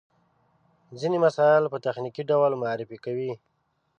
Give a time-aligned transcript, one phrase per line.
[0.99, 3.31] ځينې مسایل په تخنیکي ډول معرفي کوي.